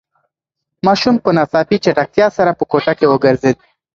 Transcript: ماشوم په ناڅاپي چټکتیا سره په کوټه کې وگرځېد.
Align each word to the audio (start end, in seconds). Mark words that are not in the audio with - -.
ماشوم 0.85 1.15
په 1.23 1.29
ناڅاپي 1.37 1.77
چټکتیا 1.83 2.27
سره 2.37 2.51
په 2.59 2.63
کوټه 2.71 2.93
کې 2.99 3.05
وگرځېد. 3.09 3.57